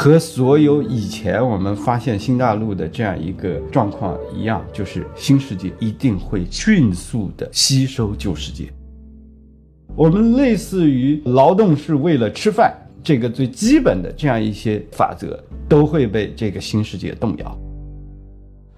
[0.00, 8.72] 和所有以前我们发现新大陆的这样一个状况一样，就是新世界一定会迅速的吸收旧世界。
[9.96, 15.36] 我们类似于劳动是为了吃饭这个最基本的这样一些法则，
[15.68, 17.58] 都会被这个新世界动摇。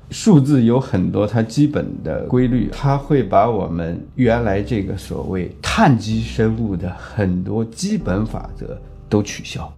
[0.09, 9.71] 数字有很多它基本的规律，它会把我们原来这个所谓碳基生物的很多基本法则都取消。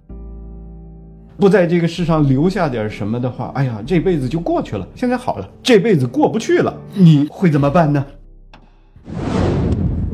[1.43, 4.87] 不在这个世上留下点什么的话，哎呀，这辈子就过去了。
[4.95, 8.07] 现在好了，这辈子过不去了，你会怎么办呢？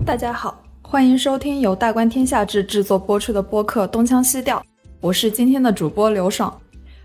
[0.07, 4.57] 大家好，欢迎收听由大观天下志制作播出的播客《东腔西调》，
[5.03, 6.51] 我是今天的主播刘爽。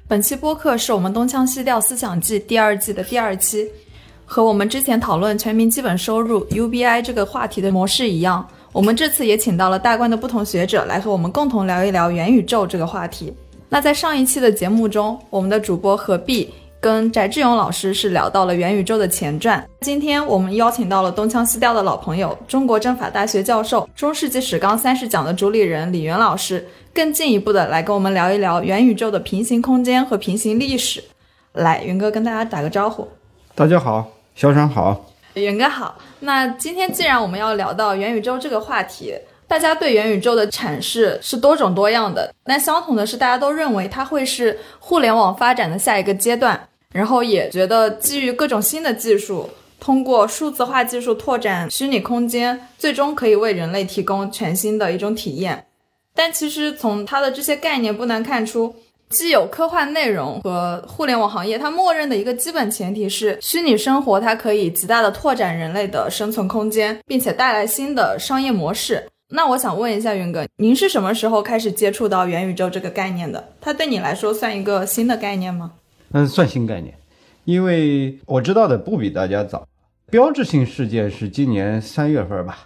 [0.07, 3.67] 本期播客是我们《东腔西调思想季》第二季的第二期，
[4.23, 13.33] 和我们之前讨论全民基本收入 UBI 这个话题的模式一样，我们这次也请到了大观的不同学者来和我们共同聊一聊元宇宙这个话题。
[13.73, 19.67] 那在上一期的节目中，我们的主播何必跟翟志勇老师是聊到了元宇宙的前传。
[19.81, 26.63] 今天我们邀请到了东腔西调的老朋友，中国政法大学教授、中世纪史纲三十讲的主理人李元老师，
[26.93, 31.03] 更进一步的来跟我们聊一聊元宇宙的平行空间和平行历史。
[31.53, 33.07] 来，元哥跟大家打个招呼。
[33.55, 35.97] 大家好，小爽好，元哥好。
[36.19, 39.15] 那今天既然我们要聊到元宇宙这个话题。
[39.53, 46.59] 大家对元宇宙的阐释是多种多样的，但相同的是，大家都认为它会是互联网发展的下一个阶段，
[46.91, 49.47] 然后也觉得基于各种新的技术，
[49.79, 55.63] 通过数字化技术拓展虚拟空间，最终可以为人类提供全新的一种体验。
[56.15, 58.75] 但其实从它的这些概念不难看出，
[59.09, 69.05] 既有科幻内容和互联网行业，它默认的一个基本前提是虚拟生活它可以极大的拓展人类的生存空间，并且带来新的商业模式。
[69.35, 73.43] 那我想问一下云哥，您是什么时候开始接触到元宇宙这个概念的？
[73.59, 75.71] 它对你来说算一个新的概念吗？
[76.11, 76.93] 嗯，算新概念，
[77.43, 79.67] 因为我知道的不比大家早。
[80.11, 82.59] 标志性事件是今年三月份吧，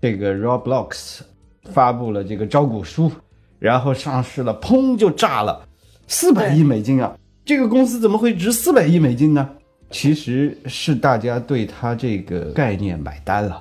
[0.00, 1.22] 这个 Roblox
[1.64, 3.10] 发布了这个招股书，
[3.58, 5.66] 然后上市了，砰就炸了，
[6.06, 7.18] 四百亿美金啊！
[7.44, 9.50] 这个公司怎么会值四百亿美金呢？
[9.90, 13.60] 其实是大家对它这个概念买单了。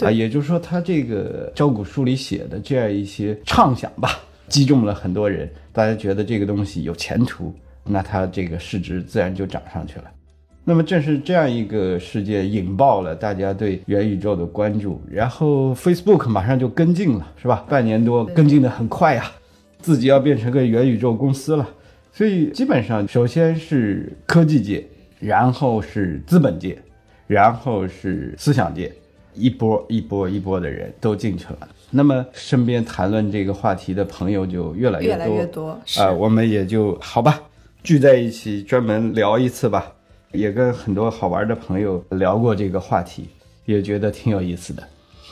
[0.00, 4.18] 啊，也就是说，他这个招股书里写的这样一些畅想吧，
[4.48, 10.04] 击中了很多人，大家觉得这个东西有前途，那它这个市值自然就涨上去了。
[10.64, 17.64] 那么正是这样一个事件引爆了大家对元宇宙的关注，然后 Facebook 马上就跟进了，是吧？
[17.68, 19.30] 半年多跟进的很快呀，
[19.78, 21.68] 自己要变成个元宇宙公司了。
[22.12, 24.84] 所以基本上，首先是科技界，
[25.20, 26.78] 然后是资本界，
[27.26, 28.90] 然后是思想界。
[29.34, 37.40] 一波一波一波的人都进去了，那么身边谈论这个话题的朋友就越来越多，越来越多啊，我们也就好吧，
[37.82, 39.92] 聚在一起专门聊一次吧，
[40.32, 43.28] 也跟很多好玩的朋友聊过这个话题，
[43.66, 44.82] 也觉得挺有意思的。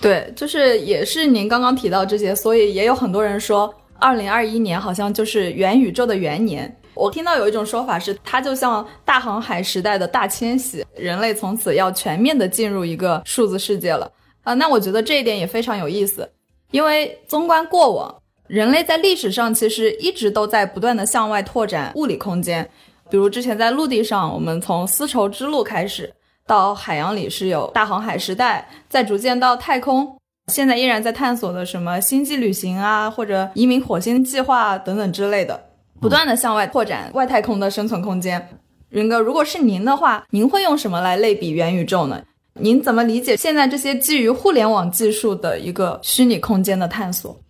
[0.00, 6.76] 对，就是也是您刚刚提到这些，所以也有很多人说，二零二一年好像就是元宇宙的元年。
[6.94, 14.10] 我听到有一种说法是，它就像大航海时代的大迁徙，人类从此要全面的进入一个数字世界了
[14.42, 14.54] 啊。
[14.54, 16.30] 那我觉得这一点也非常有意思，
[16.70, 18.14] 因为纵观过往，
[18.46, 22.68] 人类在历史上其实一直都在不断的向外拓展物理空间，
[23.10, 26.12] 比如之前在陆地上，我们从丝绸之路开始，
[26.46, 35.68] 到海洋里是有大航海时代，再逐渐到太空，现在依然在探索的什么星际旅行啊，或者移民火星计划等等之类的。
[36.02, 38.58] 不断的向外拓展外太空的生存空间，
[38.88, 42.20] 云哥，如果是您的话，您会用什么来类比元宇宙呢？
[42.54, 47.40] 您怎么理解现在这些基于互联网技术的一个虚拟空间的探索？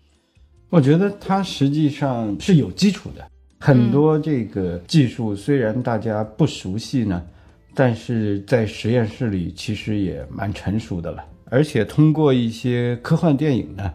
[0.69, 3.27] 我觉得它实际上是有基础的，
[3.59, 7.23] 很多这个技术虽然大家不熟悉呢，
[7.75, 13.91] 但是在实验室里其实也蛮成熟的了，而且通过一些科幻电影呢。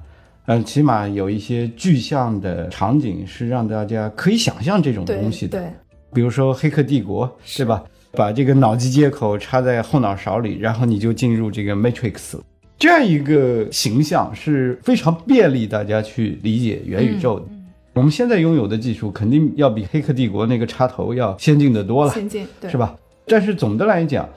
[0.48, 5.60] 嗯，起码有一些具象的场景是让大家可以想象这种东西的。
[5.60, 5.70] 对，
[6.14, 7.28] 比如说《黑客帝国》，
[7.58, 7.84] 对吧？
[8.14, 12.40] 把这个脑机接口插在后脑勺里，然后你就进入这个 Matrix，
[12.80, 17.46] 这样一个形象是非常便利大家去理解元宇宙的。
[17.94, 22.96] 我们现在拥有的技术肯定要比《黑客帝国》那个插头要先进的多了，先进，对是吧？
[23.26, 24.28] 但是总的来讲。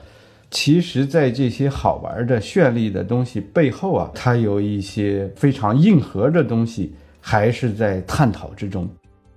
[0.51, 8.87] 其实，在这些好玩的、绚丽的东西背后啊，它有一些非常硬核的东西，还是在探讨之中。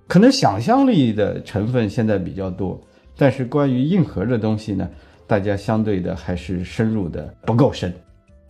[0.07, 2.79] 可能想象力的成分现在比较多，
[3.17, 4.87] 但是关于硬核的东西呢，
[5.25, 7.91] 大家相对的还是深入的不够深。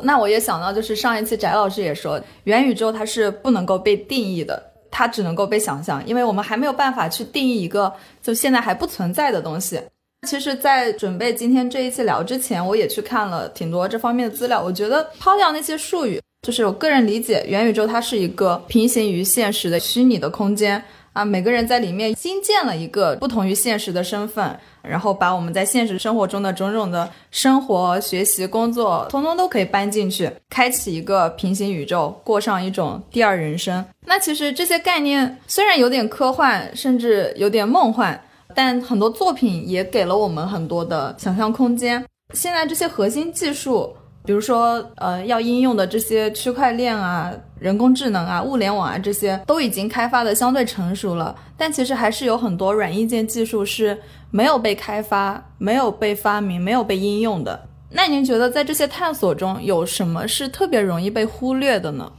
[0.02, 4.72] 那我也想到，就是上一次翟老师也说，元宇宙它是不能够被定义的。
[4.98, 9.78] 它只能够被想象，因为我们还没有办法去定义一个就现在还不存在的东西。
[10.26, 14.62] 其实，在准备今天这一期聊之前，我也去看了挺多这方面的资料。
[14.62, 20.84] 我觉得抛掉那些术语，就是我个人理解，元宇宙它是一个平行于现实的虚拟的空间
[21.14, 21.24] 啊。
[21.24, 33.86] 每个人在里面新建了一个不同于现实的身份，然后把我们在现实生活中的种种的生活、学习、工作，通通都可以搬进去，开启一个平行宇宙，过上一种第二人生。
[34.08, 38.20] 那其实这些概念虽然有点科幻，甚至有点梦幻。
[38.56, 42.04] 但很多作品也给了我们很多的想象空间。
[42.34, 43.94] 现在这些核心技术，
[44.24, 51.36] 比如说呃要应用的这些区块链啊、人工智能啊、物联网啊，这些都已经开发的相对成熟了。
[51.56, 53.96] 但其实还是有很多软硬件技术是
[54.32, 57.68] 没有被开发、没有被发明、没有被应用的。
[57.92, 62.12] 那您觉得在这些探索中有什么是特别容易被忽略的呢？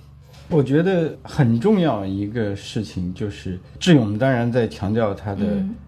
[0.48, 5.44] 我觉得很重要一个事情就是智勇当然在强调它的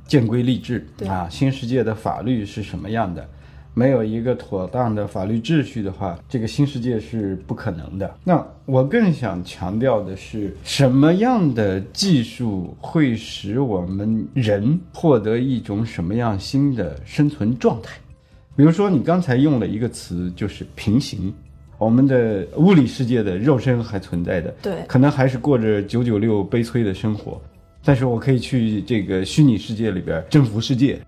[0.06, 3.26] 建规立制啊，新世界的法律是什么样的？
[3.74, 8.12] 没有一个妥当的法律秩序的话，这个新世界是不可能的。
[8.24, 17.96] 那我更想强调的是，什么样的技术会使我们人获得一种什么样新的生存状态？
[18.56, 21.32] 比如说，你刚才用了一个词，就是平行。
[21.78, 27.40] 我们的物理世界的肉身还存在的，对，可能还是过着九九六悲催的生活，
[27.84, 30.98] 但是我可以去这个虚拟世界里边征服世界。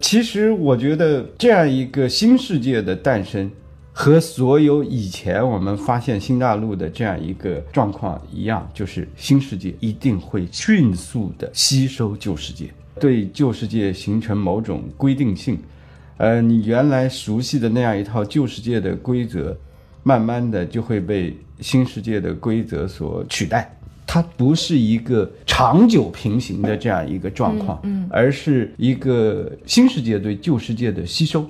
[0.00, 3.48] 其实我觉得这样一个新世界的诞生，
[3.92, 12.68] 和所有以前我们发现新大陆的这样一个状况一样，就是新世界一定会迅速的吸收旧世界，
[12.98, 15.56] 对旧世界形成某种规定性。
[16.16, 19.56] 呃，你原来熟悉的那样一套旧世界的规则。
[20.06, 23.76] 慢慢的就会被新世界的规则所取代，
[24.06, 31.44] 它不是一个长久平行的这样一个状况，嗯，而是一个新世界对旧世界的吸收。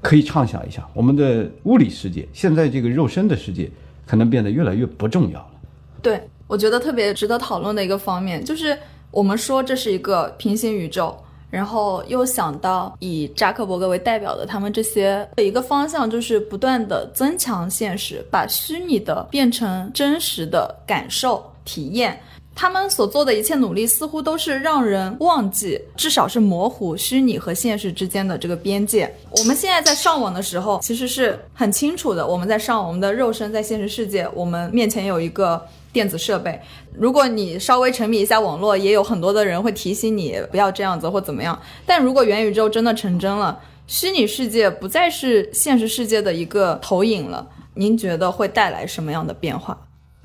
[0.00, 3.68] 可以畅想一下，我们的物理世界现在这个肉身的世界，
[4.06, 5.50] 可能变得越来越不重要了。
[6.00, 8.78] 对，我觉得特别值得讨论的一个方面，就是
[9.10, 11.18] 我们说这是一个平行宇宙。
[11.50, 22.20] 然后又想到以扎克伯格为代表的他们这些的一个方向，就是不断的增强现实，把虚拟的变成真实的感受体验。
[22.54, 29.14] 他们所做的一切努力，似乎都是让人忘记，至少是模糊虚拟和现实之间的这个边界。
[29.30, 35.64] 我们现在在上网的时候，其实是很清楚的，我们在上我们的肉身在现实世界，我们面前有一个。
[35.96, 36.60] 电子设备，
[36.92, 41.58] 如果你稍微沉迷一下网络，也有很多的人会提醒你不要这样子或怎么样。
[41.86, 49.74] 但如果元宇宙真的成真了，虚拟世界不再是现实世界的一个投影了，您觉得会带来什么样的变化？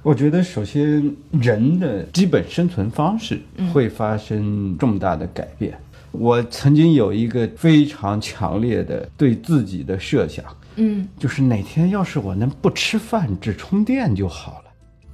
[0.03, 3.39] 我觉得首先人的基本生存方式
[3.73, 5.79] 会发生重大的改变。
[6.11, 10.43] 我曾经有一个非常强烈的对自己的设想，
[10.75, 14.70] 嗯，就是哪天要是我能不吃饭只充电就好了。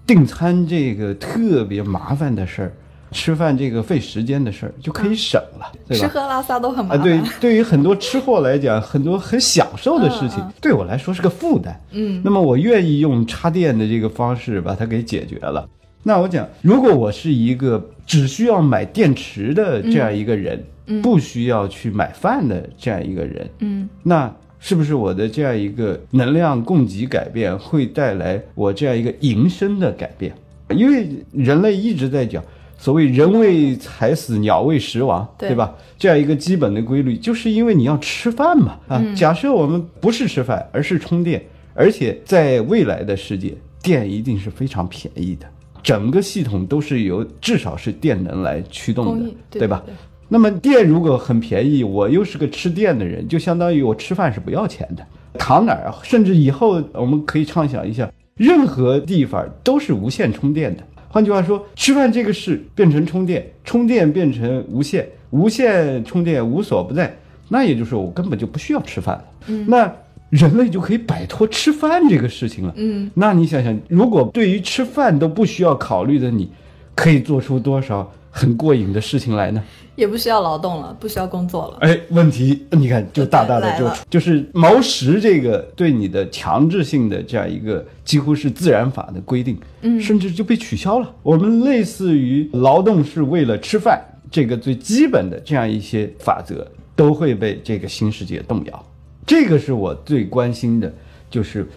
[0.08, 2.72] 订餐这个特别麻烦的事儿，
[3.12, 6.08] 吃饭这个费时间的事儿就可以省了，对吧？
[6.08, 7.00] 吃喝拉撒都很麻烦。
[7.00, 11.80] 啊，对，对于很多吃货来讲，很多很享受的事情，对我来说是个负担。
[11.92, 15.68] 嗯，那么我愿意用插电的这个方式把它给解决了。
[16.04, 20.64] 那我讲，如果我是一个只需要买电池的这样一个人，
[21.04, 24.34] 不需要去买饭的这样一个人，嗯，那。
[24.60, 30.34] 是不是我的这样一个能量供给改变会带来我这样一个营生的改变？
[30.70, 32.44] 因为人类一直在讲
[32.78, 35.74] 所谓“人为财死，鸟为食亡”，对吧？
[35.98, 38.78] 这样一个基本的规律，就是因为你要吃饭嘛。
[38.88, 41.42] 啊，假设我们不是吃饭，而是充电，
[41.74, 45.48] 而且在未来的世界，电一定是非常便宜的，
[45.82, 49.84] 整个系统都是由至少是电能来驱动的，对吧？
[50.30, 55.06] 那么电如果很便宜，我又是个吃电的人，就相当于我吃饭是不要钱的，
[55.40, 55.94] 躺哪儿？
[56.04, 60.84] 甚至以后我们可以畅想一下，任何地方都是无线充电的。
[61.08, 67.18] 换句话说，吃饭这个事变成充电，充电变成无线，无线充电无所不在，
[67.48, 69.24] 那也就是说我根本就不需要吃饭了。
[69.48, 69.92] 嗯，那
[70.30, 72.74] 人类就可以摆脱吃饭这个事情了。
[72.76, 76.52] 嗯，那你想想，如果对于吃饭都不需要考虑的，你
[76.94, 79.64] 可以做出多少很过瘾的事情来呢？
[79.96, 81.78] 也不需要劳动了，不需要工作了。
[81.82, 91.12] 哎，问题你看就大大的就就是毛食这个对你的强制性的这样一个几乎是自然法的规定，嗯，甚至就被取消了。
[91.24, 96.66] 我们类似于劳动是为了吃饭这个最基本的这样一些法则
[96.96, 98.86] 都会被这个新世界动摇。
[99.26, 100.94] 这个是我最关心的，
[101.28, 101.68] 就是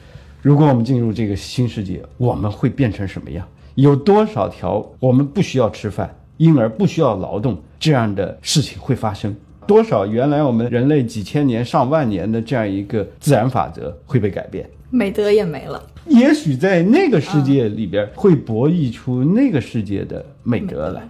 [0.42, 3.46] 如果我们进入这个新世界，我们会变成什么样？
[3.76, 9.36] 有多少条我们不需要吃饭，因而不需要劳动这样的事情会发生？
[9.66, 14.66] 多少原来我们人类几千年、上万年的这样一个自然法则会被改变？
[14.88, 15.86] 美德也没了。
[16.06, 21.02] 也许在那个世界里边会博弈出那个世界的美德来，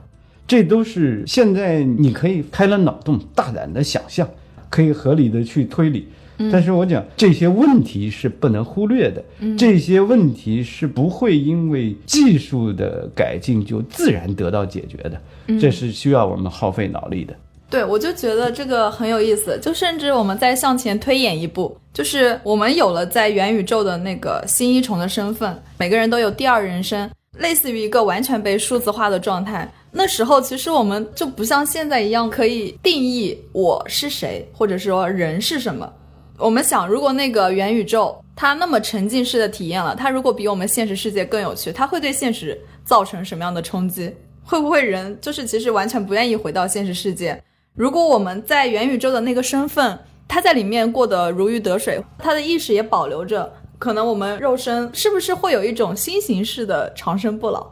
[0.49, 4.29] 这都是现在你可以开了脑洞，大胆的想象，
[4.69, 6.09] 可以合理的去推理。
[6.51, 9.23] 但是我讲这些问题是不能忽略的，
[9.59, 15.21] 这些问题是不会因为技术的改进就自然得到解决的，
[15.61, 17.35] 这是需要我们耗费脑力的。
[17.69, 19.57] 对，我就觉得这个很有意思。
[19.63, 29.73] 就甚至我们再向前推演一步，就是我们有了在元宇宙的那个新一重的身份，每个人都有第二人生，类似于一个完全被数字化的状态。
[29.93, 35.93] 那时候其实我们就不像现在一样可以定义我是谁，或者说人是什么。
[36.41, 44.11] 我们想，如果那个元宇宙它那么沉浸式的体验了，它如果比我们现实世界更有趣，它会对现实造成什么样的冲击？
[44.43, 47.39] 会不会人就是其实完全不愿意回到现实世界？
[47.75, 57.67] 如果我们在元宇宙的那个身份，他在里面过得如鱼得水，他的意识也保留着，可能我们肉身是不是会有一种新形式的长生不老？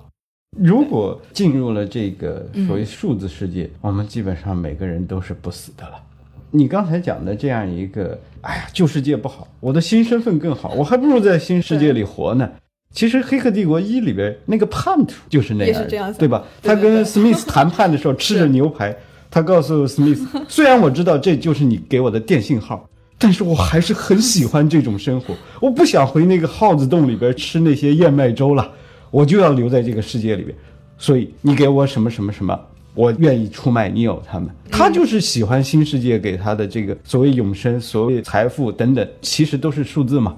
[0.58, 5.94] 如果进入了这个所谓数字世界，我们基本上每个人都是不死的了。
[6.50, 12.48] 你刚才讲的这样一个，哎呀，旧世界不好，我的新身份更好，我还不如在新世界里活呢。
[12.90, 15.82] 其实《黑客帝国一》里边那个叛徒就是那样，
[16.14, 16.42] 对吧？
[16.62, 18.96] 他跟 Smith 谈判的时候吃着牛排，
[19.30, 22.88] 他告诉 Smith，， 虽然我知道这就是你给我的电信号，
[23.18, 28.72] 但是我还是很喜欢这种生活，我不想回那个耗子洞里边吃那些燕麦粥了，
[29.10, 30.56] 我就要留在这个世界里边。
[30.96, 32.58] 所以你给我什么什么什么。
[32.98, 40.34] 我愿意出卖你有他们，他就是喜欢新世界给他的这个所谓永生、所谓财富等等，其实都是数字嘛，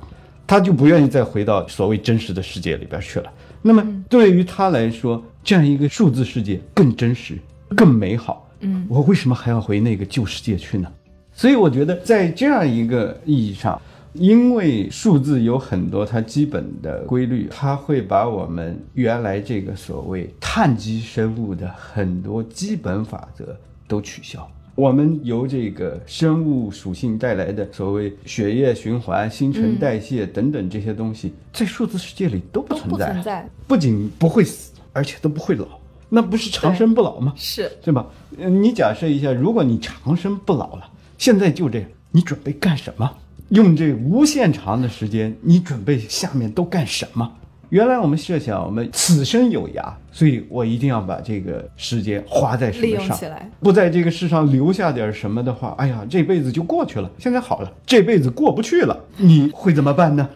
[0.47, 3.33] 他就不愿意再回到所谓真实的世界里边去了。
[3.63, 7.39] 那么对于他来说，这样一个数字世界更真实、
[7.75, 8.47] 更美好。
[8.61, 10.87] 嗯，我为什么还要回那个旧世界去呢？
[11.33, 13.81] 所以我觉得在这样一个意义上。
[14.15, 24.49] 因为数字有很多它基本的规律，它会把我们原来这个所谓碳基生物的很多基本法则都取消。
[24.77, 33.47] 我们由这个生物属性带来的所谓血液循环、新陈代谢等等这些东西，在数字世界里都不存在。
[33.67, 35.67] 不仅不会死，而且都不会老，
[36.09, 37.35] 那不是长生不老吗？
[37.37, 38.07] 是，对吧？
[38.37, 40.89] 你假设一下，如果你长生不老了，
[41.19, 43.11] 现在就这样，你准备干什么？
[43.51, 47.29] 用这无限长的时间，你准备下面都干什么？
[47.71, 53.19] 原来我们设想，我们此生有涯，所以我一定要把这个时间花在什么上？
[53.61, 57.11] 不在这个世上留下点什么的话，哎呀，这辈子就过去了。
[57.19, 60.29] 现在好了，这辈子过不去了，你会怎么办呢？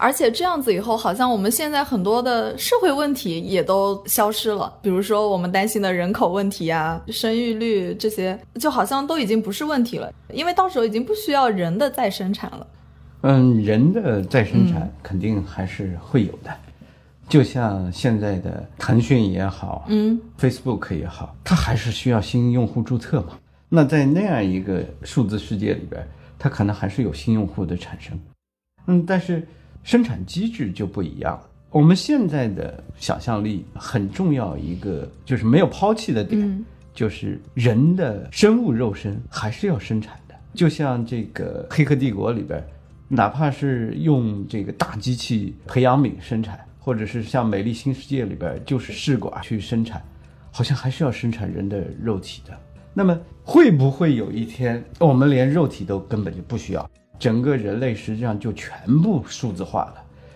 [0.00, 12.66] 而且这样子以后，好像我们现在很多的社会问题也都消失了，比如说我们担心的人口问题啊、生育率这些，就好像都已经不是问题了，因为到时候已经不需要人的再生产了。
[13.22, 16.54] 嗯，人的再生产肯定还是会有的，
[17.28, 23.30] 就像现在的腾讯也好，嗯，Facebook 也好，它还是需要新用户注册嘛。
[23.68, 26.06] 那在那样一个数字世界里边，
[26.38, 28.16] 它可能还是有新用户的产生。
[28.86, 29.44] 嗯，但是。
[29.88, 31.48] 生产机制就不一样了。
[31.70, 40.34] 我们现在的想象力很重要，一个就是没有抛弃的点，就是人的生物肉身还是要生产的。
[40.52, 42.62] 就像这个《黑客帝国》里边，
[43.08, 50.02] 哪怕是用这个大机器培养皿生产，或者是像《美丽新世界》里边就是试管去生产，
[50.52, 52.52] 好像还是要生产人的肉体的。
[52.92, 56.90] 那么会不会有一天，我们连肉体都根本就不需要？
[57.18, 58.70] 整个人类实际上就全
[59.02, 59.94] 部数字化了，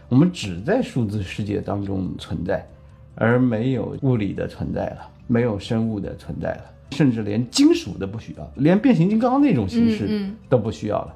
[0.08, 2.66] 我们只在数字世界当中存在，
[3.14, 11.14] 而没有物理的存在了，没有生物的存在了，甚至连金属都不需要，连变形金刚那种形式都不需要了。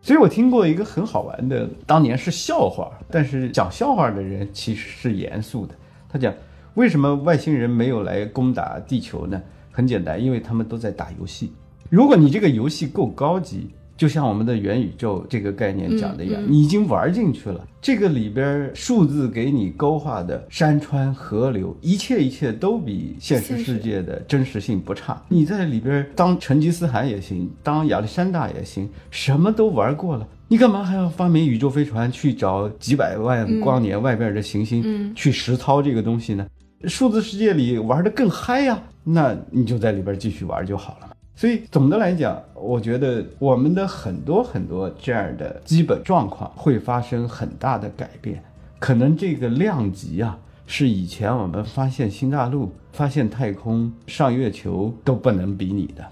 [0.00, 5.74] 所以我听过一个很好玩的，当年是笑话，但是讲笑话的人其实是严肃的。
[6.08, 6.32] 他讲
[6.74, 9.42] 为什么外星人没有来攻打地球呢？
[9.72, 11.52] 很简单，因为他们都在打游戏。
[11.90, 13.70] 如果你这个游戏够高级。
[13.98, 17.66] 就像我们的元宇宙这个概念讲的一样，你已经玩进去了。
[17.82, 25.20] 这个里边数字给你勾画的山川河流，一切一切都比现实世界的真实性不差。
[25.28, 36.46] 你在里边当成吉思汗也行，当亚历山大也行，什么都玩过了，你干嘛还要发明宇宙飞船去找几百万光年外边的行星去实操这个东西呢？
[36.84, 41.08] 数字世界里玩的更嗨呀，那你就在里边继续玩就好了。
[41.38, 48.42] 所以总的来讲，我觉得我们的很多很多这样的基本状况会发生很大的改变，
[48.80, 56.04] 可能这个量级啊是以前我们发现新大陆、发现太空、上月球都不能比拟的。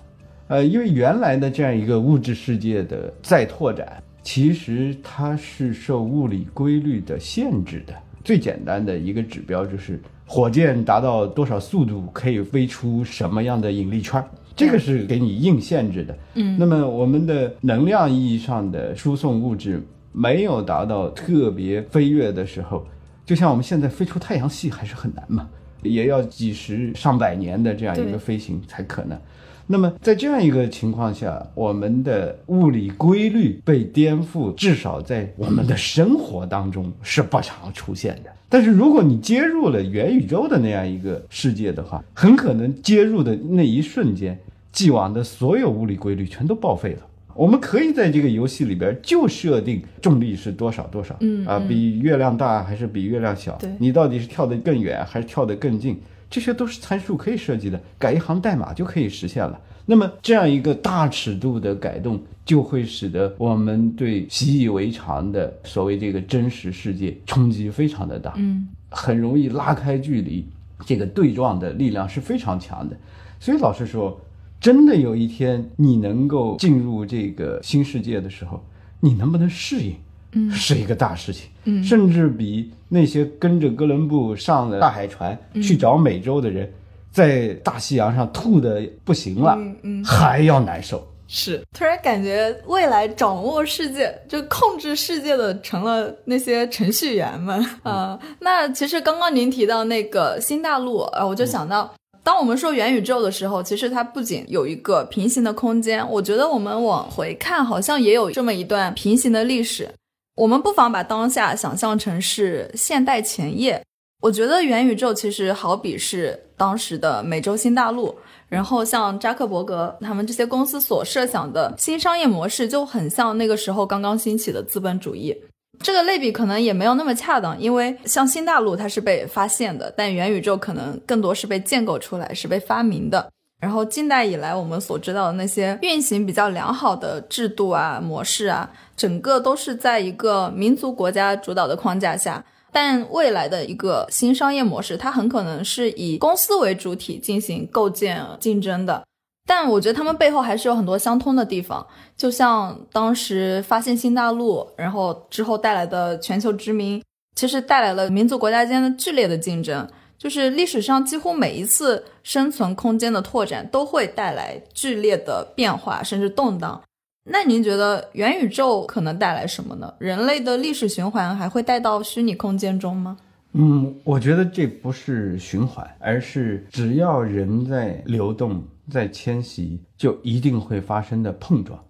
[0.46, 7.92] 呃，因为原来的这样一个物质世界的再拓展，其实它是受物理规律的限制的。
[8.22, 16.18] 最简单的一个指标就是火箭达到多少速度可以飞出什么样的引力圈儿，这个是给你硬限制的。
[16.34, 19.80] 嗯，那么我们的能量意义上的输送物质
[20.12, 22.86] 没有达到特别飞跃的时候，
[23.26, 25.46] 就像我们现在飞出太阳系还是很难嘛，
[25.82, 29.18] 也要几十上百年的这样一个飞行才可能。
[29.66, 38.30] 那么在这样一个情况下，我们的物理规律被颠覆，至少在我们的生活当中是不常出现的。
[38.48, 44.38] 但是如果你接入了元宇宙的那样一个世界的话，很可能接入的那一瞬间，
[44.70, 47.00] 既往的所有物理规律全都报废了。
[47.34, 53.54] 我们可以在这个游戏里边就设定重力是多少多少，嗯啊，比月亮大还是比月亮小？
[53.56, 56.00] 对你到底是跳得更远还是跳得更近？
[56.28, 59.60] 这些都是参数可以设计的，改一行代码就可以实现了。
[59.86, 70.44] 那么这样一个大尺度的改动，就会使得我们对习以为常的所谓这个真实世界冲击非常的大，嗯，很容易拉开距离，
[70.84, 72.96] 这个对撞的力量是非常强的。
[73.38, 74.20] 所以老实说，
[74.60, 78.64] 真的有一天你能够进入这个新世界的时候，
[78.98, 79.94] 你能不能适应？
[80.36, 80.50] 嗯。
[80.52, 81.82] 是一个大事情，嗯。
[81.82, 86.72] 甚至比那些跟着哥伦布上了大海船嗯去找美洲的人，
[87.10, 90.04] 在大西洋上吐的不行了，嗯嗯。
[90.04, 91.04] 还要难受。
[91.28, 97.60] 是，突然感觉未来掌握世界，就控制世界的成了那些程序员们。
[97.82, 101.92] 啊、那其实刚刚您提到那个新大陆，呃，我就想到。
[102.22, 109.88] 当我们说元宇宙的时候，其实它不仅有一个平行的空间，我觉得我们往回看，好像也有这么一段平行的历史。
[110.36, 113.82] 我们不妨把当下想象成是现代前夜。
[114.20, 118.14] 我觉得元宇宙其实好比是当时的美洲新大陆，
[118.48, 125.34] 然后像扎克伯格他们这些公司所设想的新商业模式，就很像那个时候刚刚兴起的资本主义。
[125.80, 133.30] 这个类比可能也没有那么恰当，因为像新大陆它是被发现的，但元宇宙可能更多是被建构出来，是被发明的。
[133.60, 142.44] 然后近代以来我们所知道的那些运行比较良好的制度啊、模式啊，整个都是在一个民族国家主导的框架下。
[142.70, 149.02] 但未来的一个新商业模式，它很可能是以公司为主体进行构建、竞争的。
[149.48, 157.02] 但我觉得他们背后还是有很多相通的地方，就像当时发现新大陆，然后之后带来的全球殖民，
[157.34, 159.88] 其实带来了民族国家间的剧烈的竞争。
[160.18, 166.82] 就是历史上几乎每一次生存空间的拓展，都会带来剧烈的变化，甚至动荡。
[167.28, 169.92] 那您觉得元宇宙可能带来什么呢？
[169.98, 173.16] 人类的历史循环还会带到虚拟空间中吗？
[173.52, 181.82] 嗯，我觉得这不是循环，而是只要人在流动、在迁徙，就一定会发生的碰撞。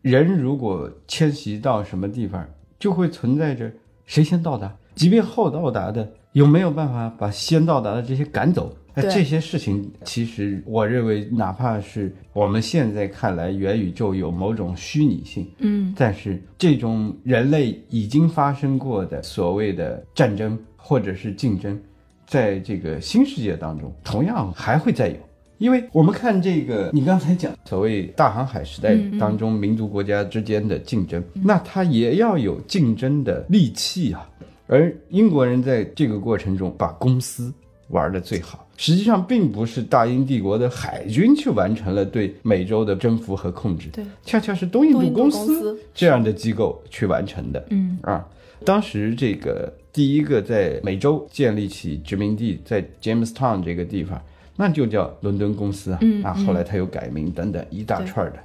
[0.00, 2.46] 人如果迁徙到什么地方，
[2.78, 3.70] 就会存在着
[4.04, 8.76] 谁先到达，即便后到达的有没有办法把先到达的这些赶走？
[8.94, 21.80] 哎，这些事情其实我认为，哪怕是我们现在看来元宇宙有某种虚拟性，嗯但是这种人类已经发生过的所谓的战争或者是竞争，
[22.26, 25.16] 在这个新世界当中同样还会再有。
[25.58, 34.28] 因为我们看这个，你刚才讲所谓大航海时代当中民族国家之间的竞争，那它也要有竞争的利器啊。
[34.66, 37.52] 而英国人在这个过程中把公司
[37.88, 47.62] 玩的最好，实际上并不是大英帝国的海军去完成了对美洲的征服和控制，对，恰恰是东印度公司这样的机构去完成的。
[47.70, 48.26] 嗯啊，
[48.64, 54.20] 当时这个第一个在美洲建立起殖民地，在 Jamestown 这个地方，
[54.56, 55.96] 那就叫伦敦公司啊。
[55.96, 58.38] 啊，嗯啊后来他又改名等等一大串的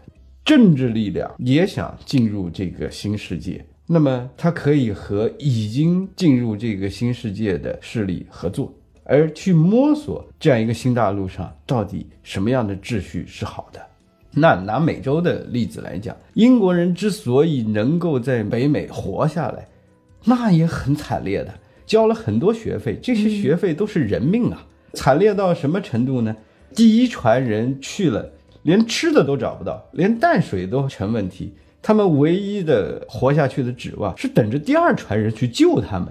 [0.43, 3.65] 政治力量也想进入这个新世界。
[3.91, 8.71] 那么，它可以和已经进入这个新世界的势力合作，
[9.03, 13.81] 而去摸索这样一个新大陆上到底什么样的秩序是好的。
[14.29, 19.67] 那拿美洲的例子来讲，英国人之所以能够在北美活下来，
[20.23, 21.51] 那也很惨烈的，
[21.87, 24.67] 交了很多学费，这些学费都是人命啊！
[24.93, 26.35] 惨烈到什么程度呢？
[26.75, 31.51] 第一船人去了，连吃的都找不到，连淡水都成问题。
[31.81, 36.07] 他们唯一的活下去的指望是等着第二船人去救他们。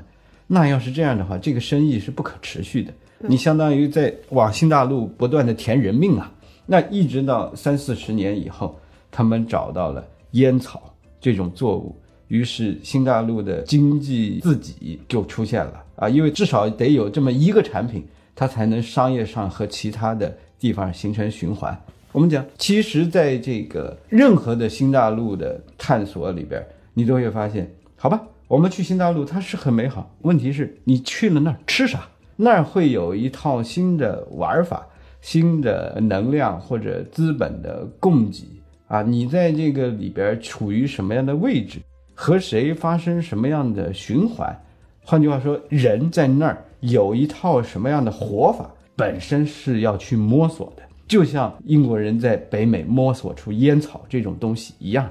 [0.47, 2.93] 那要是这样的话，这个生意是不可持续的。
[3.19, 6.33] 你相当于在往新大陆不断的填人命啊。
[6.65, 8.79] 那一直到三四十年以后，
[9.11, 11.95] 他们找到了烟草这种作物，
[12.29, 21.79] 于是新大陆的经济自己就出现了啊，因为至少得有这么一个产品，它才能商业上和其他的地方形成循环。
[22.13, 32.09] 我们讲，其实在这个任何的新大陆的探索里边，你都会发现，好吧，我们去新大陆它是很美好，问题是你去了那儿吃啥？
[32.37, 34.87] 那儿会有一套新的玩法、
[35.21, 38.45] 新的能量或者资本的供给
[38.87, 41.79] 啊，你在这个里边处于什么样的位置，
[42.15, 44.59] 和谁发生什么样的循环？
[45.05, 50.83] 换句话说，人在那儿有一套什么样的活法，本身是要去摸索的。
[51.09, 55.11] 就像英国人在北美摸索出烟草这种东西一样，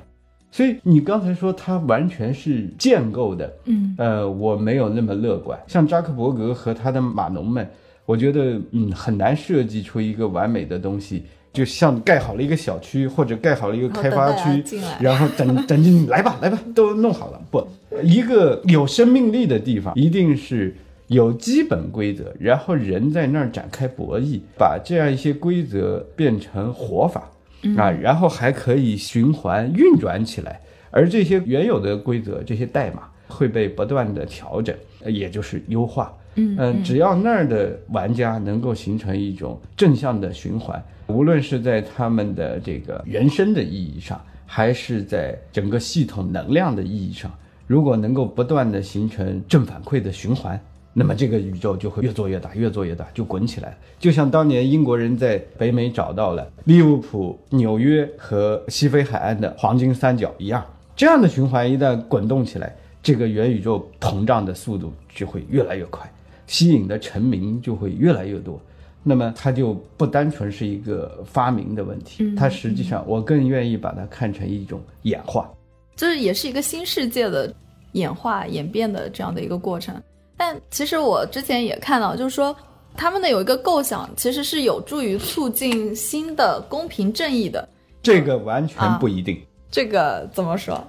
[0.51, 5.59] 所以你刚才说它完全是建构的，嗯，呃，我没有那么乐观。
[5.67, 7.67] 像扎克伯格和他的码农们，
[8.05, 14.63] 我觉得嗯很难设计出一个完美的东西，就像盖好了一个小区或者盖好了一个开发区，
[14.99, 17.41] 然后等等进来吧，来吧，都弄好了。
[17.49, 17.67] 不，
[18.03, 20.75] 一个有生命力的地方一定是。
[21.07, 27.29] 有基本规则，然后人在那儿展开博弈，把这样一些规则变成活法
[27.77, 30.59] 啊，然后还可以循环运转起来。
[30.91, 36.13] 而这些原有的规则，这些代码会被不断的调整，也就是优化。
[36.35, 47.31] 嗯只要那儿的玩家能够形成一种正向的循环，无论是在他们的这个人生的意义上，还是在整个系统能量的意义上，
[47.65, 50.59] 如果能够不断的形成正反馈的循环。
[50.99, 53.77] 那么这个宇宙就会越做越大，越做越大，就滚起来了。
[53.99, 66.11] 就像当年英国人在北美找到了利物浦、纽约和西非海岸的黄金三角一样，这样的循环一旦滚动起来，这个元宇宙膨胀的速度就会越来越快，
[66.47, 68.59] 吸引的臣民就会越来越多。
[69.03, 75.47] 那么它就不单纯是一个发明的问题，它实际上我更愿意把它看成一种演化，
[75.95, 77.53] 就是也是一个新世界的
[77.91, 79.95] 演化演变的这样的一个过程。
[80.37, 82.55] 但其实我之前也看到，就是说
[82.95, 87.67] 他们的有一个构想，其实是有助于促进新的公平正义的。
[88.03, 89.41] 这个完全不一定。
[89.71, 90.81] 这个怎么说？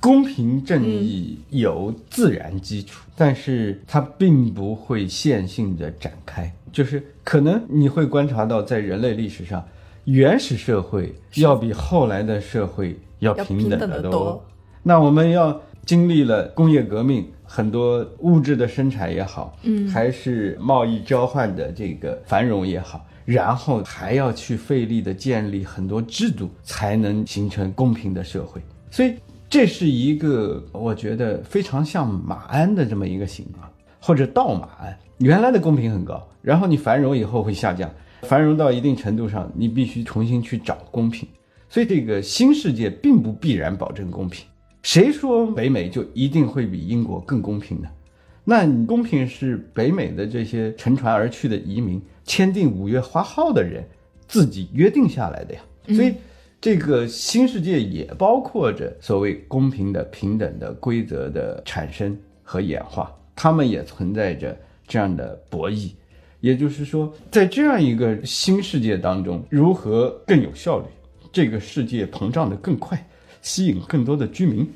[0.00, 6.50] 公平正义有自然基础，但是它并不会线性的展开。
[6.72, 9.66] 就是可能你会观察到，在人类历史上，
[10.04, 14.44] 原始社会要比后来的社会要平等的多。
[14.82, 17.26] 那我们要经历了工业革命。
[17.46, 28.60] 很多物质的生产也好，嗯，还是贸易交换的这个繁荣也好，然后还要去费力的建立很多制度，才能形成公平的社会。
[28.90, 29.14] 所以
[29.48, 34.98] 这是一个我觉得非常像马鞍的这么一个形状，或者倒马鞍。
[35.18, 37.90] 原来的公平很高，然后你繁荣以后会下降，
[38.22, 41.26] 繁荣到一定程度上，你必须重新去找公平。
[41.68, 44.46] 所以这个新世界并不必然保证公平。
[44.86, 47.88] 谁说北美就一定会比英国更公平呢？
[48.44, 53.84] 那你公平是北美的这些乘船而去的移民签订五月花号的人
[54.28, 55.60] 自己约定下来的呀。
[55.88, 56.14] 所以，
[56.60, 65.90] 这个新世界也包括着所谓公平的、平等的规则的产生和演化，他们也存在着这样的博弈。
[66.40, 70.84] 也就是说，在这样一个新世界当中，如何更有效率，
[71.32, 73.04] 这个世界膨胀的更快。
[73.46, 74.68] 吸引更多的居民，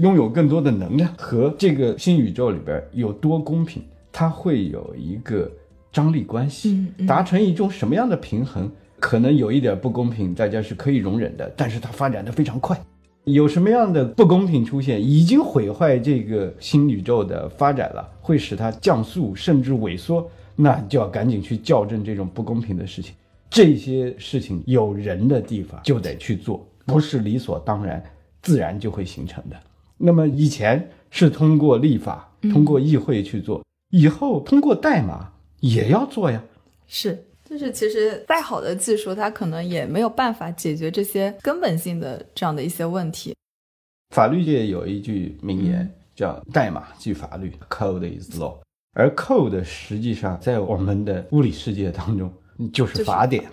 [0.00, 5.52] 拥有更多的能量和这个新宇宙里边有多公平，它会有一个
[5.92, 8.70] 张力关系，达成一种什么样的平衡？
[8.98, 12.80] 可能有一点不公平，大家是可以容忍的，但是它发展的非常快。
[13.24, 23.14] 有什么样的不公平出现，已经毁坏这个新宇宙的发展了，会使它降速甚至萎缩，那就要赶紧去校正这种不公平的事情。
[23.50, 26.66] 这些事情有人的地方就得去做。
[26.86, 28.02] 不是理所当然、
[28.40, 29.56] 自然就会形成的。
[29.98, 36.42] 那么以前是通过立法、通过议会去做，以后通过代码也要做呀。
[36.86, 43.34] 是，就是其实再好的技术，它可能也没有办法解决这些根本性的这样的一些问题。
[44.14, 48.58] 法律界有一句名言叫“代码即法律 ”，Code is law。
[48.92, 52.32] 而 Code 实际上在我们的物理世界当中
[52.72, 53.44] 就是法典。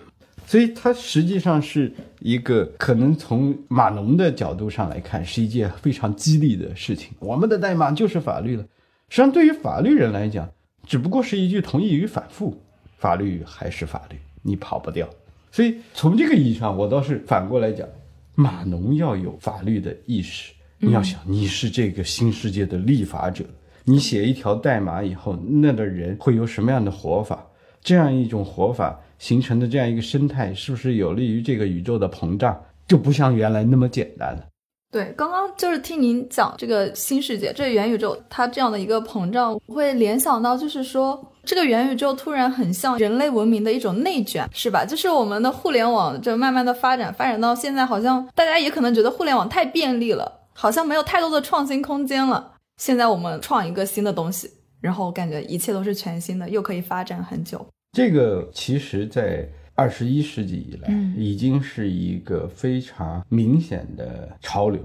[0.46, 7.12] 所以它实际上是一个可能从码农的角度上来看是一件非常激励的事情。
[7.18, 8.62] 我们的代码就是法律了。
[9.08, 10.48] 实际上，对于法律人来讲，
[10.86, 12.60] 只不过是一句同意与反复，
[12.98, 15.08] 法律还是法律，你跑不掉。
[15.50, 17.86] 所以从这个意义上，我倒是反过来讲，
[18.34, 20.52] 码农要有法律的意识。
[20.78, 23.44] 你要想，你是这个新世界的立法者，
[23.84, 27.46] 你写一条代码以后，那的人会有什么样的活法？
[27.82, 29.00] 这样一种活法。
[29.18, 32.58] 形成的这样一个生态，是不是有利于这个宇宙的膨胀？
[32.86, 34.44] 就不像原来那么简单了。
[34.92, 44.84] 对，刚刚就是听您讲这个新世界，这元宇宙它这样的一个膨胀，我会联想到就是说，这个元宇宙突然很像人类文明的一种内卷，是吧？
[44.84, 52.52] 就是我们的互联网这慢慢的发展，发展到现在，好像大家也可能觉得互联网太便利了，好像没有太多的创新空间了。
[52.76, 54.48] 现在我们创一个新的东西，
[54.80, 57.66] 然后感觉一切都是全新的，又可以发展很久。
[57.94, 64.84] 这个其实，在二十一世纪以来，已经是一个非常明显的潮流。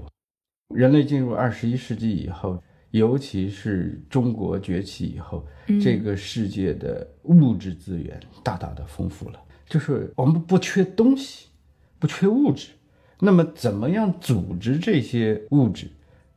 [0.72, 5.44] 人类进入二十一世纪以后，尤其是中国崛起以后，
[5.82, 9.42] 这个世界的物质资源大大的丰富了。
[9.68, 11.48] 就是我们不缺东西，
[11.98, 12.68] 不缺物质，
[13.18, 15.90] 那么怎么样组织这些物质，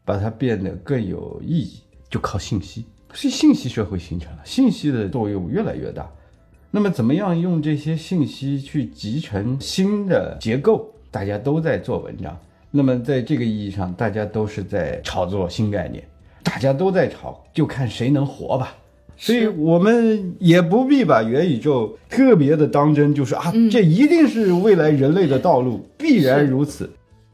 [0.04, 1.82] 把它变得更有意义？
[2.10, 2.84] 就靠信息，
[3.14, 6.12] 是信息社会形成了，信息的作用越来越大。
[6.76, 10.92] 那么，怎么样用这些信息去集成新的结构？
[11.12, 12.36] 大家都在做文章。
[12.72, 16.04] 那么，在这个意义上，大家都是在炒作新概念，
[16.42, 18.76] 大家都在炒，就看谁能活吧。
[19.16, 26.90] 所以，我们也不必把元宇宙特别的当真，就是啊，这一定是未来人类的道路，必然如此。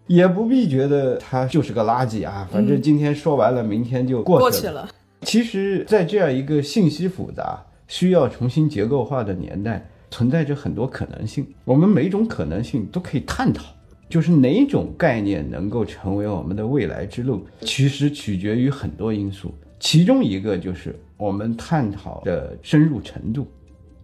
[0.08, 4.89] 也不必觉得它就是个垃圾啊，反正今天说完了，明天就过去了。
[5.21, 7.63] 其实，在这样一个信息复杂。
[7.89, 11.45] 需要重新结构化的年代，存在着很多可能性。
[11.65, 13.65] 我们每种可能性都可以探讨，
[14.08, 19.52] 就是哪种概念能够成为我们的未来之路，其实取决于很多因素。
[19.80, 23.47] 其中一个就是我们探讨的深入程度。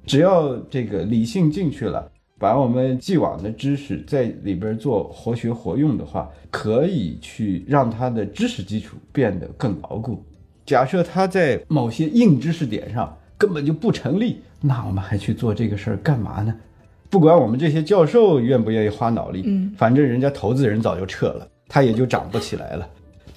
[0.07, 10.23] 只要这个理性进去了，把我们既往的知识在里边做活学活用的话，可以去让它的知识基础变得更牢固。
[10.65, 13.15] 假设它在某些硬知识点上。
[13.37, 16.53] 根本就不成立，那我们还去做这个事儿干嘛呢？
[17.09, 22.89] 不管我们这些教授愿不愿意花脑力，嗯，反正人家投资人早就撤了，他也就涨不起来了。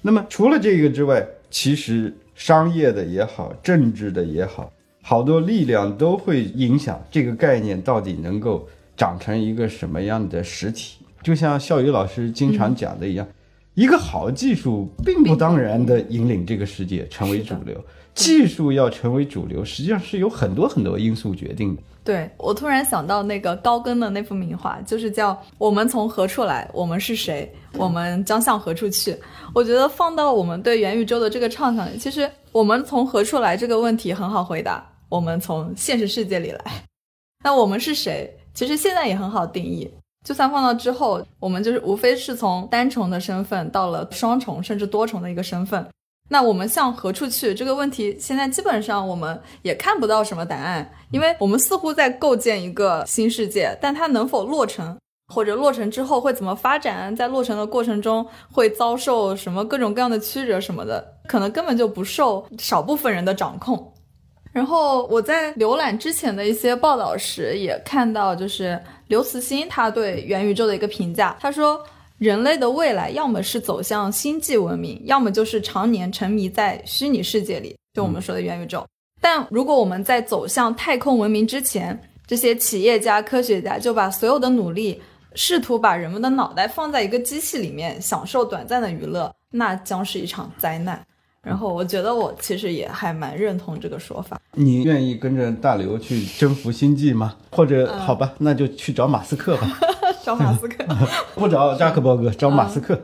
[0.03, 10.99] 那么除了这个之外，其实商业的也好，政治的也好，好多力量都会影响这个概念到底能够长成一个什么样的实体。
[11.23, 13.27] 就像笑宇老师经常讲的一样，
[13.75, 17.85] 一个好技术并不当然的引领这个世界成为主流。
[18.19, 21.83] 技术要成为主流，实际上是有很多很多因素决定的。
[22.03, 29.13] 对我突然想到那个高更的那幅名画，就是叫《我们从何处来，我们是谁，我们将向何处去》。
[29.55, 36.65] 我觉得放到我们对元宇宙的这个畅想里，其实我们从何处来这个问题很好回答，我们从现实世界里来。
[37.45, 38.29] 那我们是谁？
[38.53, 39.89] 其实现在也很好定义。
[40.27, 45.87] 就算放到之后，我们就是无非是从单重的身份到了双重甚至多重的一个身份。
[46.31, 54.95] 那我们向何处去这个问题，现在基本上我们也看不到什么答案，因为我们似乎在构建一个新世界，但它能否落成，
[55.33, 63.95] 或者落成之后会怎么发展，在落成的过程中会遭受什么各种各样的曲折什么的，可能根本就不受少部分人的掌控。
[64.53, 71.81] 然后我在浏览之前的一些报道时，也看到就是刘慈欣他对元宇宙的一个评价，他说。
[72.19, 78.85] 人类的未来，要么是走向星际文明，要么就是常年沉迷在虚拟世界里，就我们说的元宇宙。
[79.21, 85.01] 但如果我们在走向太空文明之前，这些企业家、科学家就把所有的努力，
[85.35, 91.01] 试图把人们的脑袋放在一个机器里面，享受短暂的娱乐，那将是一场灾难。
[91.41, 94.39] 然后，我觉得我其实也还蛮认同这个说法。
[94.55, 97.37] 你愿意跟着大刘去征服星际吗？
[97.53, 99.79] 或者，好吧，那就去找马斯克吧。
[100.25, 100.85] 找马斯克，
[101.35, 103.01] 不找扎克伯格，找马斯克。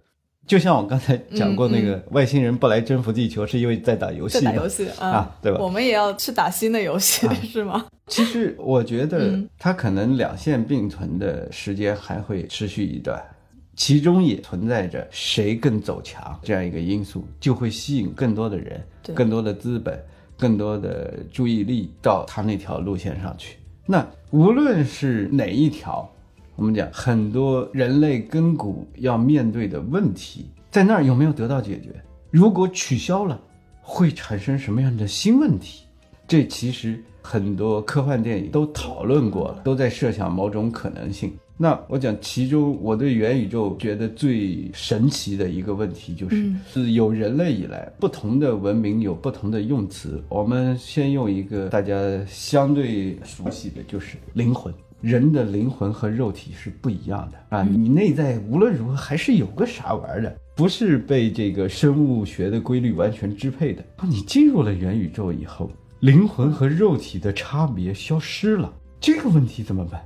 [0.47, 4.45] 就像我刚才讲过，那个外星人不来征服地球，是因为在打游戏。
[4.45, 5.59] 打游戏啊，对吧？
[5.59, 7.87] 我们也要去打新的游戏，是吗？
[8.09, 13.19] 其实我觉得它可能两线并存的时间还会持续一段，
[13.75, 19.99] 其中也存在着谁更走强这样一个因素，就会吸引更多的人、更多的资本、
[20.39, 23.57] 更多的注意力到他那条路线上去。
[23.87, 26.07] 那无论是哪一条。
[26.57, 31.91] 我们讲很多人类根骨要面对的问题，在那儿有没有得到解决？
[32.31, 33.41] 如果取消了，
[33.81, 35.85] 会产生什么样的新问题？
[36.29, 41.33] 这其实很多科幻电影都讨论过了，都在设想某种可能性。
[41.57, 50.21] 那我讲其中，我对元宇宙觉得最神奇的一个问题，就是自有人类以来，不同的文明有不同的用词。
[50.29, 51.95] 我们先用一个大家
[52.27, 54.75] 相对熟悉的就是灵魂。
[55.05, 57.63] 人的灵魂和肉体是不一样的啊！
[57.63, 63.85] 你内在无论如何还是有个啥玩意儿的，不是被这个生物学的规律完全支配的。
[64.03, 70.03] 你进入了元宇宙以后，灵魂和肉体的差别消失了，这个问题怎么办？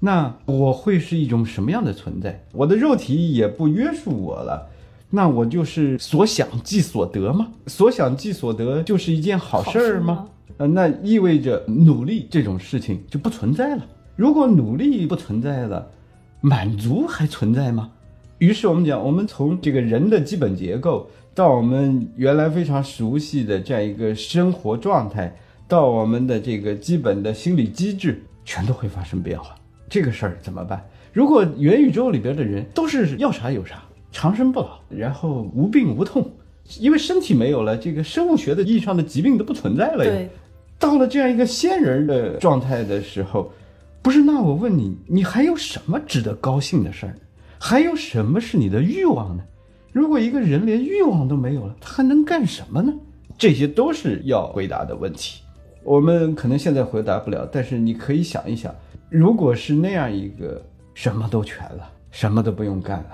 [0.00, 2.44] 那我会是一种什么样的存在？
[2.52, 4.68] 我的肉体也不约束我了，
[5.10, 7.52] 那我就是所想即所得吗？
[7.68, 10.26] 所想即所得就是一件好事儿吗？
[10.56, 13.86] 呃，那意味着努力这种事情就不存在了。
[14.20, 15.88] 如果努力不存在了，
[16.42, 17.90] 满足还存在吗？
[18.36, 25.34] 于是我们讲，我们从这个人的基本结构到我们原来非常熟悉的这样一个生活状态，
[25.66, 29.54] 到我们的这个基本的心理机制，全都会发生变化。
[29.88, 30.86] 这个事儿怎么办？
[31.14, 36.30] 如果元宇宙里边的人都是要啥有啥，长生不老，然后无病无痛，
[36.78, 40.10] 因为身体没有了，这个生物学的意义上的疾病都不存在了呀。
[40.10, 40.28] 对，
[40.78, 43.50] 到了这样一个仙人的状态的时候，
[44.02, 44.22] 不是？
[44.22, 47.14] 那我问你，你还有什么值得高兴的事儿？
[47.58, 49.42] 还有什么是你的欲望呢？
[49.92, 52.92] 如果一个人连欲望都没有了，他还能干什么呢？
[53.36, 55.42] 这些都是要回答的问题。
[55.82, 58.74] 我们可能现在回答不了，但是你可以想一想，
[59.08, 60.62] 如果是那样一个
[60.94, 63.10] 什么都全了，什么都不用干了，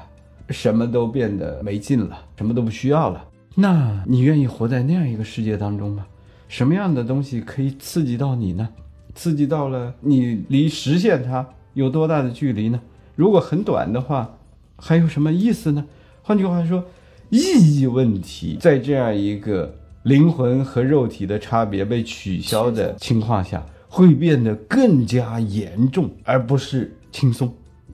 [0.51, 6.07] 什么都变得没劲了，什么都不需要了，那你愿意活在那样一个世界当中吗？
[6.49, 8.69] 什么样的东西可以刺激到你呢？
[9.17, 12.81] 刺激到了你离实现它有多大的距离呢？
[13.17, 14.39] 如果很短的话，
[14.77, 15.85] 还有什么意思呢？
[16.23, 16.85] 换句话说，
[17.31, 27.53] 意义问题在这样一个灵魂和肉体的差别被取消的情况下，会变得更加严重，而不是轻松。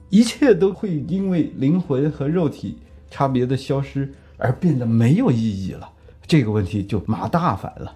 [0.09, 2.77] 一切都会因为灵魂和肉体
[3.09, 5.89] 差别的消失而变得没有意义了。
[6.27, 7.95] 这个问题就麻大反了。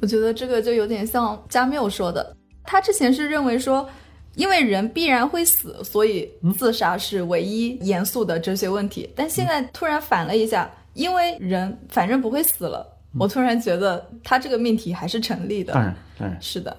[0.00, 2.36] 我觉得这个就有点像加缪说的，
[2.68, 3.88] 他之前是认为说。
[4.34, 9.10] 因为人必然会死，所以自杀是唯一严肃的哲学问题。
[9.16, 12.86] 但现在突然反了一下，因为人反正不会死了，
[13.18, 15.72] 我突然觉得他这个命题还是成立的。
[15.72, 16.76] 当然，当然是的。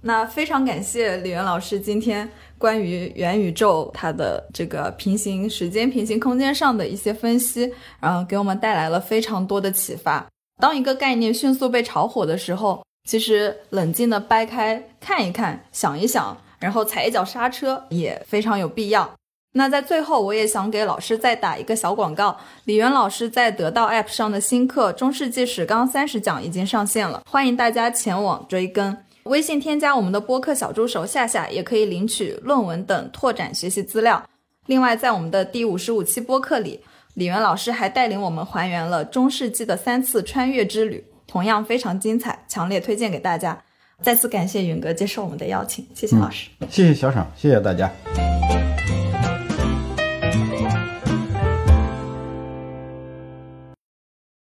[0.00, 7.70] 那非常感谢李源老师今天关于元宇宙它的这个平行时间、平行空间上的一些分析，
[8.00, 10.26] 然后给我们带来了非常多的启发。
[10.58, 16.36] 当一个概念迅速被炒火的时候，其实冷静的掰开看一看，想一想。
[16.60, 19.12] 然后踩一脚刹车也非常有必要。
[19.52, 22.38] 那在最后，我也想给老师再打一个小广告。
[22.64, 28.96] 李源老师在得到 App 上的新课《中世纪史纲三十讲》已经上线了，欢迎大家前往追更。
[29.24, 34.24] 微信添加我们的播客小助手夏夏，也可以领取论文等拓展学习资料。
[34.64, 36.80] 另外，在我们的第五十五期播客里，
[37.12, 43.62] 李源老师还带领我们还原了中世纪的三次穿越之旅，同样非常精彩，强烈推荐给大家。
[44.02, 47.90] 再次感谢允哥接受我们的邀请，谢谢老师，谢谢小爽，谢谢大家。